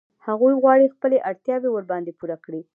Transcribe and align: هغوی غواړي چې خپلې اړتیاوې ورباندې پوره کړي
هغوی 0.27 0.53
غواړي 0.61 0.85
چې 0.87 0.93
خپلې 0.97 1.17
اړتیاوې 1.29 1.69
ورباندې 1.71 2.17
پوره 2.19 2.37
کړي 2.45 2.61